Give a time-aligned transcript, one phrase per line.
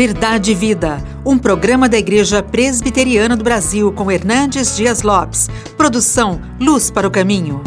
[0.00, 5.50] Verdade e Vida, um programa da Igreja Presbiteriana do Brasil com Hernandes Dias Lopes.
[5.76, 7.62] Produção Luz para o Caminho.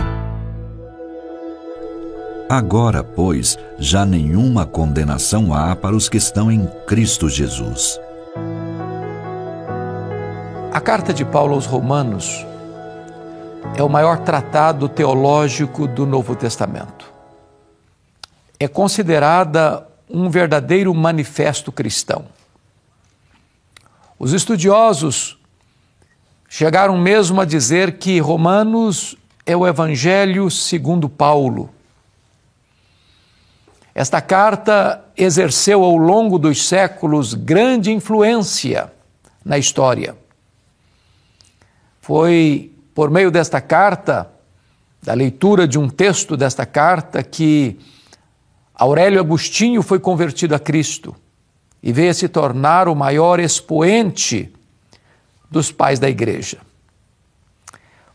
[2.49, 7.99] Agora, pois, já nenhuma condenação há para os que estão em Cristo Jesus.
[10.71, 12.43] A carta de Paulo aos Romanos
[13.77, 17.05] é o maior tratado teológico do Novo Testamento.
[18.59, 22.25] É considerada um verdadeiro manifesto cristão.
[24.19, 25.39] Os estudiosos
[26.47, 31.73] chegaram mesmo a dizer que Romanos é o Evangelho segundo Paulo.
[33.95, 38.93] Esta carta exerceu ao longo dos séculos grande influência
[39.43, 40.15] na história.
[42.01, 44.31] Foi por meio desta carta,
[45.01, 47.79] da leitura de um texto desta carta, que
[48.75, 51.15] Aurélio Agostinho foi convertido a Cristo
[51.81, 54.51] e veio a se tornar o maior expoente
[55.49, 56.59] dos pais da igreja.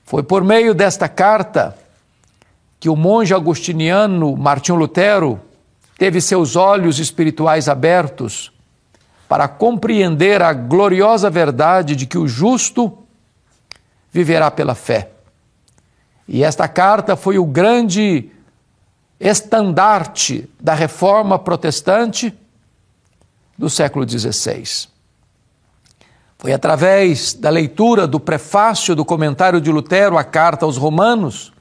[0.05, 1.77] Foi por meio desta carta
[2.81, 5.41] que o monge agostiniano Martinho Lutero
[5.97, 8.53] teve seus olhos espirituais abertos
[9.29, 12.99] para compreender a gloriosa verdade de que o justo
[14.11, 15.11] viverá pela fé.
[16.27, 18.31] E esta carta foi o grande
[19.21, 22.33] estandarte da reforma protestante
[23.57, 24.89] do século XVI.
[26.39, 31.53] Foi através da leitura do prefácio do comentário de Lutero à carta aos Romanos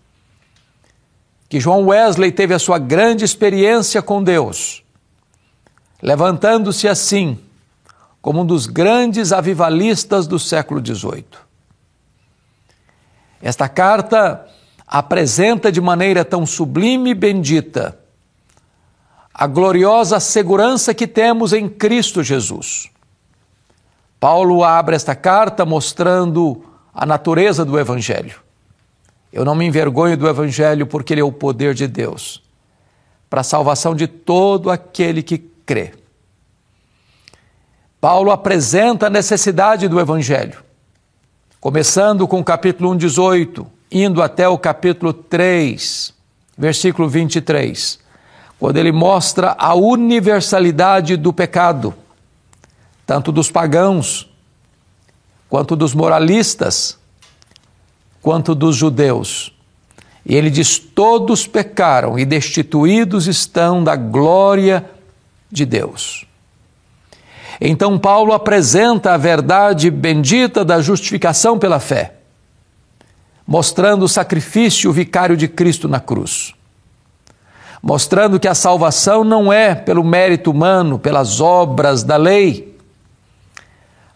[1.50, 4.84] que João Wesley teve a sua grande experiência com Deus,
[6.02, 7.40] levantando-se assim
[8.22, 11.26] como um dos grandes avivalistas do século XVIII.
[13.42, 14.46] Esta carta
[14.88, 18.00] apresenta de maneira tão sublime e bendita
[19.34, 22.90] a gloriosa segurança que temos em Cristo Jesus.
[24.20, 28.42] Paulo abre esta carta mostrando a natureza do Evangelho.
[29.32, 32.42] Eu não me envergonho do Evangelho porque ele é o poder de Deus
[33.30, 35.94] para a salvação de todo aquele que crê.
[38.02, 40.64] Paulo apresenta a necessidade do Evangelho,
[41.60, 46.14] começando com o capítulo 1, 18, indo até o capítulo 3,
[46.58, 48.00] versículo 23,
[48.60, 51.94] quando ele mostra a universalidade do pecado,
[53.06, 54.30] tanto dos pagãos,
[55.48, 56.98] quanto dos moralistas,
[58.22, 59.54] quanto dos judeus.
[60.26, 64.90] E ele diz: Todos pecaram e destituídos estão da glória
[65.50, 66.26] de Deus.
[67.62, 72.17] Então, Paulo apresenta a verdade bendita da justificação pela fé
[73.48, 76.54] mostrando o sacrifício vicário de Cristo na cruz.
[77.82, 82.76] Mostrando que a salvação não é pelo mérito humano, pelas obras da lei,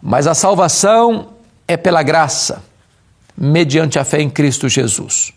[0.02, 1.28] mas a salvação
[1.66, 2.62] é pela graça,
[3.34, 5.32] mediante a fé em Cristo Jesus.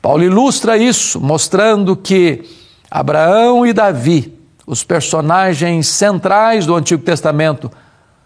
[0.00, 2.44] Paulo ilustra isso, mostrando que
[2.90, 7.70] Abraão e Davi, os personagens centrais do Antigo Testamento,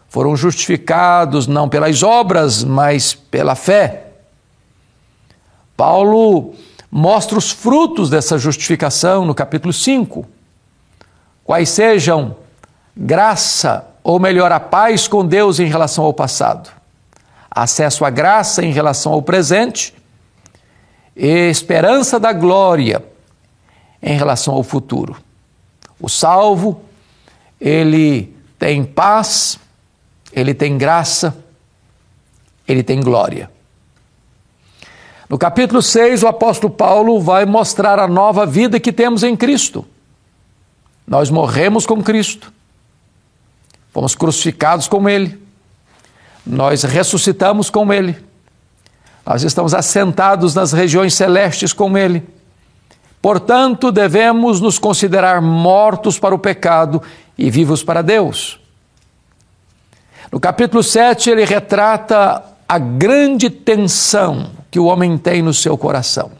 [0.08, 4.05] foram justificados não pelas obras, mas pela fé.
[5.76, 6.54] Paulo
[6.90, 10.26] mostra os frutos dessa justificação no capítulo 5.
[11.44, 12.36] Quais sejam
[12.96, 16.70] graça, ou melhor, a paz com Deus em relação ao passado,
[17.50, 19.94] acesso à graça em relação ao presente
[21.14, 23.04] e esperança da glória
[24.02, 25.16] em relação ao futuro.
[26.00, 26.80] O salvo,
[27.60, 29.58] ele tem paz,
[30.32, 31.36] ele tem graça,
[32.66, 33.50] ele tem glória.
[35.28, 39.84] No capítulo 6, o apóstolo Paulo vai mostrar a nova vida que temos em Cristo.
[41.06, 42.52] Nós morremos com Cristo,
[43.92, 45.40] fomos crucificados com Ele,
[46.44, 48.16] nós ressuscitamos com Ele,
[49.24, 52.24] nós estamos assentados nas regiões celestes com Ele.
[53.20, 57.02] Portanto, devemos nos considerar mortos para o pecado
[57.36, 58.60] e vivos para Deus.
[60.30, 66.30] No capítulo 7, ele retrata a grande tensão que o homem tem no seu coração.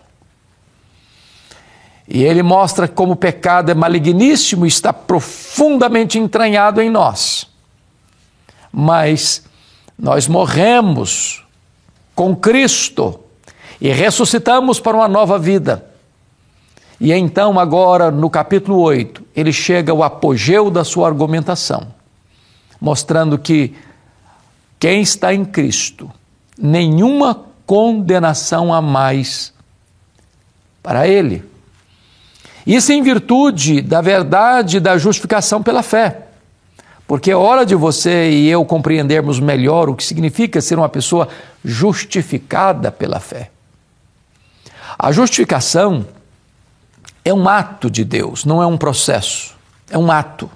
[2.08, 7.49] E ele mostra como o pecado é maligníssimo e está profundamente entranhado em nós.
[8.73, 9.44] Mas
[9.99, 11.44] nós morremos
[12.14, 13.20] com Cristo
[13.81, 15.84] e ressuscitamos para uma nova vida.
[17.00, 21.88] E então, agora, no capítulo 8, ele chega ao apogeu da sua argumentação,
[22.81, 23.75] mostrando que
[24.79, 26.11] quem está em Cristo,
[26.58, 29.52] nenhuma condenação a mais
[30.82, 31.44] para ele.
[32.66, 36.22] Isso em virtude da verdade da justificação pela fé.
[37.06, 41.28] Porque é hora de você e eu compreendermos melhor o que significa ser uma pessoa
[41.64, 43.50] justificada pela fé.
[44.98, 46.06] A justificação
[47.24, 49.54] é um ato de Deus, não é um processo,
[49.90, 50.50] é um ato.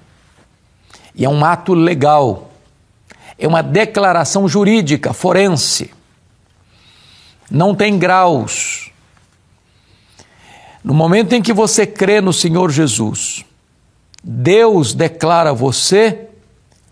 [1.13, 2.49] E é um ato legal,
[3.37, 5.93] é uma declaração jurídica, forense.
[7.51, 8.89] Não tem graus.
[10.81, 13.43] No momento em que você crê no Senhor Jesus,
[14.23, 16.29] Deus declara você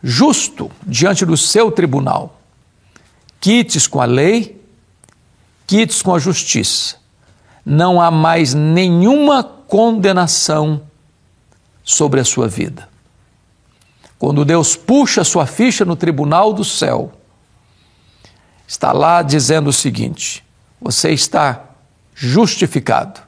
[0.03, 2.41] justo diante do seu tribunal.
[3.39, 4.61] Quites com a lei,
[5.65, 6.97] quites com a justiça.
[7.65, 10.81] Não há mais nenhuma condenação
[11.83, 12.89] sobre a sua vida.
[14.17, 17.13] Quando Deus puxa sua ficha no tribunal do céu,
[18.67, 20.43] está lá dizendo o seguinte:
[20.81, 21.65] você está
[22.13, 23.21] justificado.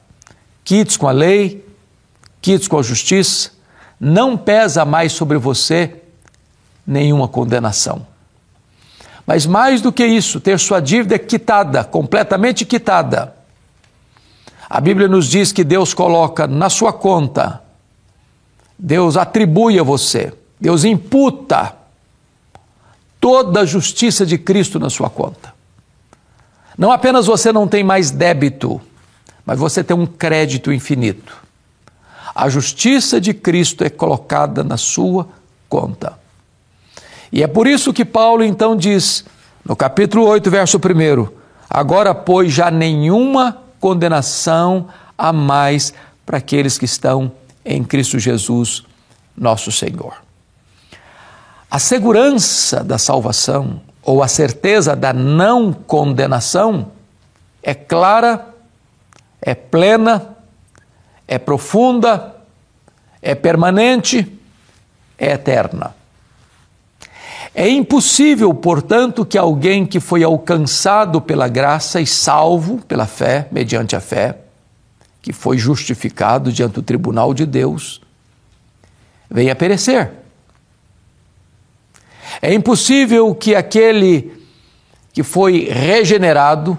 [0.63, 1.65] Quites com a lei,
[2.41, 3.51] quites com a justiça,
[3.99, 6.01] não pesa mais sobre você
[6.85, 8.05] nenhuma condenação.
[9.25, 13.35] Mas mais do que isso, ter sua dívida quitada, completamente quitada.
[14.69, 17.61] A Bíblia nos diz que Deus coloca na sua conta,
[18.77, 21.75] Deus atribui a você, Deus imputa
[23.19, 25.53] toda a justiça de Cristo na sua conta.
[26.77, 28.81] Não apenas você não tem mais débito,
[29.45, 31.37] mas você tem um crédito infinito.
[32.33, 35.27] A justiça de Cristo é colocada na sua
[35.67, 36.17] conta.
[37.31, 39.25] E é por isso que Paulo então diz,
[39.65, 41.27] no capítulo 8, verso 1:
[41.69, 44.87] Agora, pois, já nenhuma condenação
[45.17, 45.93] há mais
[46.25, 47.31] para aqueles que estão
[47.63, 48.83] em Cristo Jesus,
[49.37, 50.15] nosso Senhor.
[51.69, 56.91] A segurança da salvação, ou a certeza da não condenação,
[57.61, 58.47] é clara,
[59.41, 60.35] é plena,
[61.27, 62.35] é profunda,
[63.21, 64.39] é permanente,
[65.17, 65.95] é eterna.
[67.53, 73.95] É impossível, portanto, que alguém que foi alcançado pela graça e salvo pela fé, mediante
[73.95, 74.37] a fé,
[75.21, 78.01] que foi justificado diante do tribunal de Deus,
[79.29, 80.20] venha perecer.
[82.41, 84.33] É impossível que aquele
[85.13, 86.77] que foi regenerado,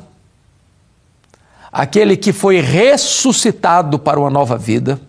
[1.71, 5.01] aquele que foi ressuscitado para uma nova vida,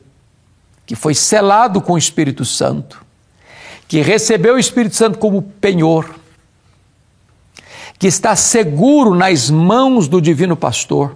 [0.86, 3.04] que foi selado com o Espírito Santo,
[3.88, 6.14] que recebeu o Espírito Santo como penhor,
[7.98, 11.16] que está seguro nas mãos do Divino Pastor,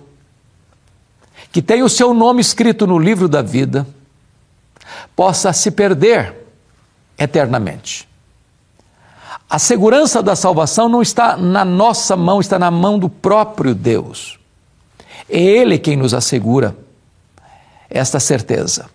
[1.52, 3.86] que tem o seu nome escrito no livro da vida,
[5.16, 6.34] possa se perder
[7.18, 8.07] eternamente.
[9.50, 14.38] A segurança da salvação não está na nossa mão, está na mão do próprio Deus.
[15.30, 16.76] É Ele quem nos assegura
[17.90, 18.90] esta certeza.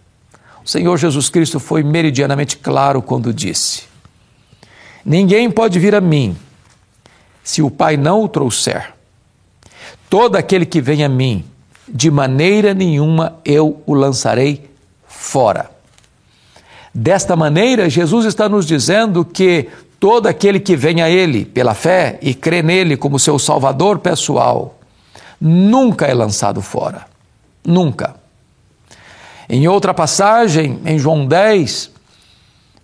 [0.65, 3.85] O Senhor Jesus Cristo foi meridianamente claro quando disse:
[5.05, 6.37] Ninguém pode vir a mim
[7.43, 8.93] se o Pai não o trouxer.
[10.09, 11.45] Todo aquele que vem a mim,
[11.89, 14.71] de maneira nenhuma eu o lançarei
[15.07, 15.71] fora.
[16.95, 19.71] Desta maneira, Jesus está nos dizendo que
[20.03, 24.77] todo aquele que vem a Ele pela fé e crê nele como seu Salvador pessoal,
[25.41, 27.07] nunca é lançado fora.
[27.65, 28.17] Nunca.
[29.49, 31.93] Em outra passagem, em João 10,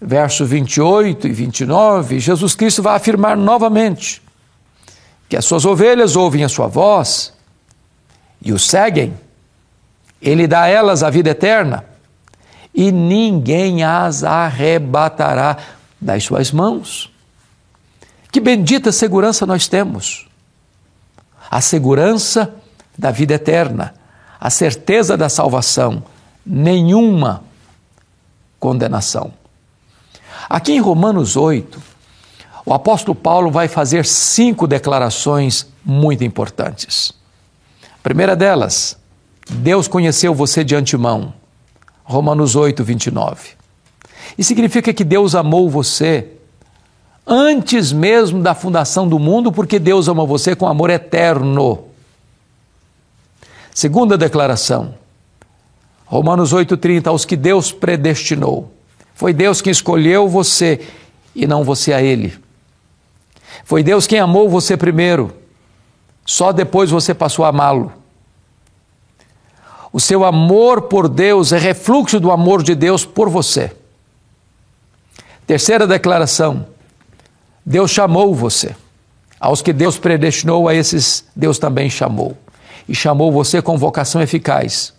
[0.01, 4.23] verso 28 e 29, Jesus Cristo vai afirmar novamente
[5.29, 7.33] que as suas ovelhas ouvem a sua voz
[8.41, 9.13] e o seguem.
[10.23, 11.85] Ele dá a elas a vida eterna
[12.73, 15.57] e ninguém as arrebatará
[16.01, 17.11] das suas mãos.
[18.31, 20.29] Que bendita segurança nós temos!
[21.51, 22.55] A segurança
[22.97, 23.95] da vida eterna,
[24.39, 26.03] a certeza da salvação
[26.49, 27.45] nenhuma
[28.59, 29.33] condenação.
[30.49, 31.81] Aqui em Romanos 8,
[32.65, 37.13] o apóstolo Paulo vai fazer cinco declarações muito importantes.
[37.83, 38.97] A primeira delas,
[39.49, 41.35] Deus conheceu você de antemão.
[42.03, 43.51] Romanos 8, 29.
[44.37, 46.38] E significa que Deus amou você
[47.29, 51.85] antes mesmo da fundação do mundo, porque Deus ama você com amor eterno.
[53.75, 54.95] Segunda declaração,
[56.07, 58.73] Romanos 8,30, aos que Deus predestinou.
[59.15, 60.81] Foi Deus quem escolheu você
[61.35, 62.37] e não você a Ele.
[63.65, 65.37] Foi Deus quem amou você primeiro,
[66.25, 67.93] só depois você passou a amá-lo.
[69.93, 73.73] O seu amor por Deus é refluxo do amor de Deus por você.
[75.47, 76.67] Terceira declaração:
[77.69, 78.75] Deus chamou você.
[79.39, 82.37] Aos que Deus predestinou, a esses Deus também chamou.
[82.89, 84.95] E chamou você com vocação eficaz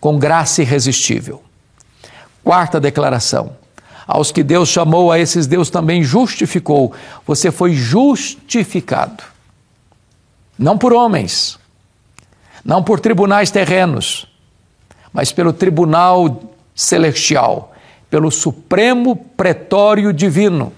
[0.00, 1.42] com graça irresistível.
[2.42, 3.54] Quarta declaração:
[4.06, 6.94] Aos que Deus chamou, a esses Deus também justificou.
[7.26, 9.22] Você foi justificado.
[10.58, 11.58] Não por homens,
[12.64, 14.26] não por tribunais terrenos,
[15.12, 16.42] mas pelo tribunal
[16.74, 17.74] celestial,
[18.08, 20.72] pelo supremo pretório divino.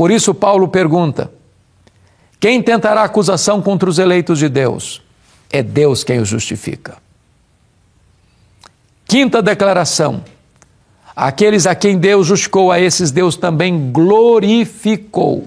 [0.00, 1.30] Por isso, Paulo pergunta:
[2.40, 5.02] quem tentará acusação contra os eleitos de Deus?
[5.52, 6.96] É Deus quem os justifica.
[9.04, 10.24] Quinta declaração:
[11.14, 15.46] aqueles a quem Deus justificou, a esses Deus também glorificou.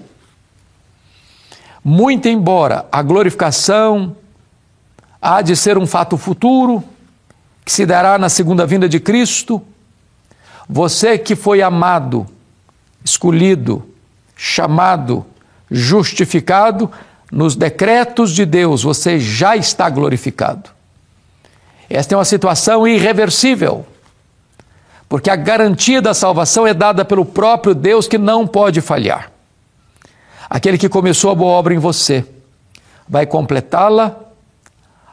[1.82, 4.16] Muito embora a glorificação
[5.20, 6.80] há de ser um fato futuro,
[7.64, 9.60] que se dará na segunda vinda de Cristo,
[10.68, 12.24] você que foi amado,
[13.04, 13.92] escolhido,
[14.36, 15.24] chamado,
[15.70, 16.90] justificado,
[17.30, 20.70] nos decretos de Deus, você já está glorificado.
[21.88, 23.84] Esta é uma situação irreversível,
[25.08, 29.30] porque a garantia da salvação é dada pelo próprio Deus que não pode falhar.
[30.48, 32.24] Aquele que começou a boa obra em você
[33.08, 34.16] vai completá-la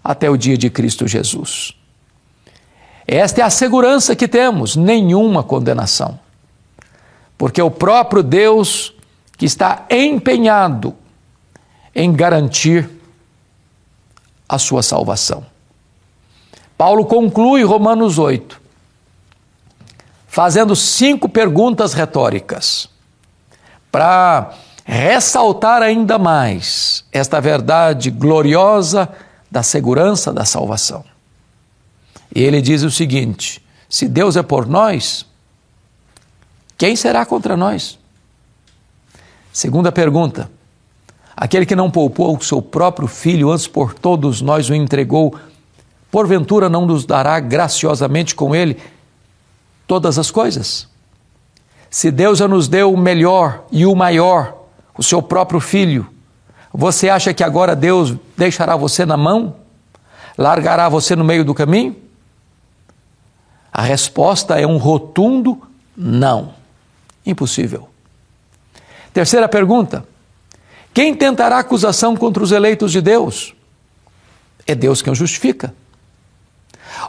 [0.03, 1.73] até o dia de Cristo Jesus.
[3.07, 6.19] Esta é a segurança que temos, nenhuma condenação.
[7.37, 8.93] Porque o próprio Deus
[9.41, 10.95] que está empenhado
[11.95, 12.87] em garantir
[14.47, 15.43] a sua salvação.
[16.77, 18.61] Paulo conclui Romanos 8,
[20.27, 22.87] fazendo cinco perguntas retóricas,
[23.91, 24.53] para
[24.85, 29.09] ressaltar ainda mais esta verdade gloriosa
[29.49, 31.03] da segurança da salvação.
[32.35, 35.25] E ele diz o seguinte: se Deus é por nós,
[36.77, 37.99] quem será contra nós?
[39.51, 40.49] Segunda pergunta:
[41.35, 45.35] aquele que não poupou o seu próprio filho, antes por todos nós o entregou,
[46.09, 48.77] porventura não nos dará graciosamente com ele
[49.85, 50.87] todas as coisas?
[51.89, 54.55] Se Deus já nos deu o melhor e o maior,
[54.97, 56.07] o seu próprio filho,
[56.73, 59.55] você acha que agora Deus deixará você na mão?
[60.37, 61.97] Largará você no meio do caminho?
[63.71, 65.61] A resposta é um rotundo
[65.95, 66.53] não.
[67.25, 67.90] Impossível.
[69.13, 70.05] Terceira pergunta:
[70.93, 73.53] quem tentará acusação contra os eleitos de Deus?
[74.65, 75.73] É Deus quem o justifica.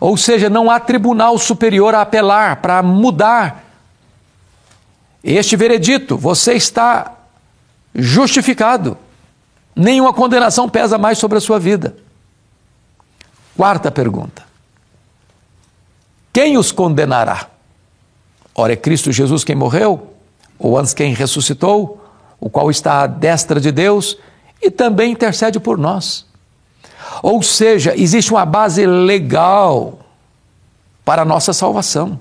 [0.01, 3.65] Ou seja, não há tribunal superior a apelar para mudar
[5.23, 6.17] este veredito.
[6.17, 7.13] Você está
[7.95, 8.97] justificado.
[9.75, 11.97] Nenhuma condenação pesa mais sobre a sua vida.
[13.57, 14.45] Quarta pergunta:
[16.33, 17.49] quem os condenará?
[18.55, 20.12] Ora, é Cristo Jesus quem morreu,
[20.63, 22.01] ou antes quem ressuscitou,
[22.41, 24.17] o qual está à destra de Deus
[24.63, 26.25] e também intercede por nós.
[27.23, 29.99] Ou seja, existe uma base legal
[31.05, 32.19] para a nossa salvação.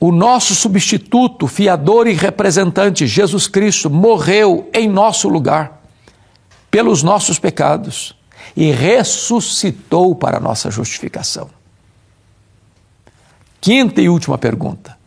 [0.00, 5.80] O nosso substituto, fiador e representante, Jesus Cristo, morreu em nosso lugar,
[6.70, 8.16] pelos nossos pecados,
[8.56, 11.50] e ressuscitou para a nossa justificação.
[13.60, 14.97] Quinta e última pergunta: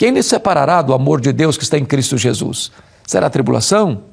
[0.00, 2.72] Quem nos separará do amor de Deus que está em Cristo Jesus?
[3.06, 4.04] Será tribulação,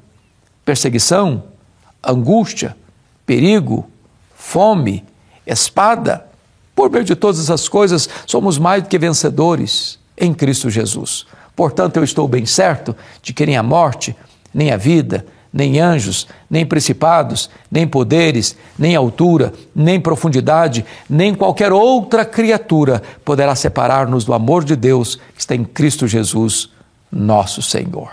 [0.62, 1.44] perseguição,
[2.04, 2.76] angústia,
[3.24, 3.88] perigo,
[4.36, 5.02] fome,
[5.46, 6.26] espada?
[6.76, 11.24] Por meio de todas as coisas, somos mais do que vencedores em Cristo Jesus.
[11.56, 14.14] Portanto, eu estou bem certo de que nem a morte,
[14.52, 21.72] nem a vida, nem anjos, nem principados, nem poderes, nem altura, nem profundidade, nem qualquer
[21.72, 26.70] outra criatura poderá separar-nos do amor de Deus que está em Cristo Jesus,
[27.10, 28.10] nosso Senhor.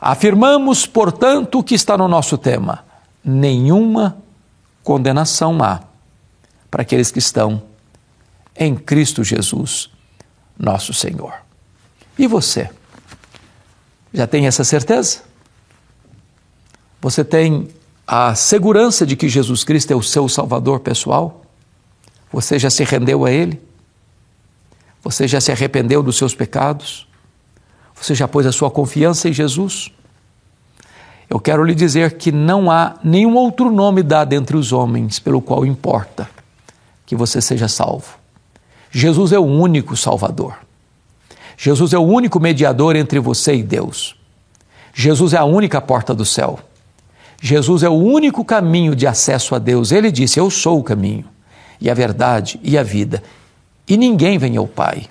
[0.00, 2.84] Afirmamos, portanto, o que está no nosso tema:
[3.24, 4.16] nenhuma
[4.82, 5.80] condenação há
[6.70, 7.62] para aqueles que estão
[8.56, 9.90] em Cristo Jesus,
[10.58, 11.34] nosso Senhor.
[12.18, 12.70] E você?
[14.12, 15.20] Já tem essa certeza?
[17.00, 17.68] Você tem
[18.06, 21.42] a segurança de que Jesus Cristo é o seu Salvador pessoal?
[22.32, 23.60] Você já se rendeu a Ele?
[25.02, 27.06] Você já se arrependeu dos seus pecados?
[27.94, 29.90] Você já pôs a sua confiança em Jesus?
[31.28, 35.40] Eu quero lhe dizer que não há nenhum outro nome dado entre os homens pelo
[35.40, 36.28] qual importa
[37.04, 38.18] que você seja salvo.
[38.90, 40.56] Jesus é o único Salvador.
[41.56, 44.16] Jesus é o único mediador entre você e Deus.
[44.94, 46.60] Jesus é a única porta do céu.
[47.40, 49.92] Jesus é o único caminho de acesso a Deus.
[49.92, 51.24] Ele disse: Eu sou o caminho,
[51.80, 53.22] e a verdade e a vida.
[53.88, 55.06] E ninguém vem ao Pai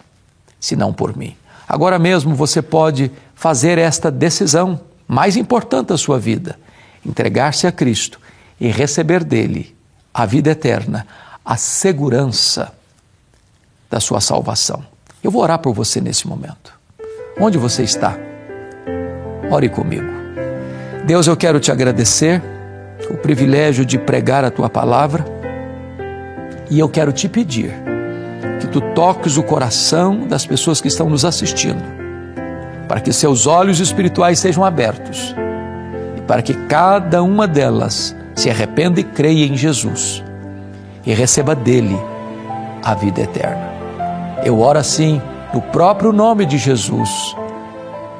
[0.59, 1.35] senão por mim.
[1.67, 6.57] Agora mesmo você pode fazer esta decisão mais importante da sua vida:
[7.05, 8.19] entregar-se a Cristo
[8.59, 9.75] e receber dele
[10.13, 11.05] a vida eterna,
[11.43, 12.73] a segurança
[13.89, 14.83] da sua salvação.
[15.23, 16.73] Eu vou orar por você nesse momento.
[17.39, 18.17] Onde você está?
[19.51, 20.24] Ore comigo.
[21.05, 22.41] Deus, eu quero te agradecer
[23.11, 25.23] o privilégio de pregar a tua palavra
[26.69, 27.71] e eu quero te pedir
[28.59, 31.83] que tu toques o coração das pessoas que estão nos assistindo,
[32.87, 35.35] para que seus olhos espirituais sejam abertos
[36.17, 40.23] e para que cada uma delas se arrependa e creia em Jesus
[41.05, 41.97] e receba dele
[42.83, 43.69] a vida eterna.
[44.43, 45.21] Eu oro assim
[45.53, 47.35] no próprio nome de Jesus.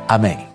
[0.07, 0.54] Amém.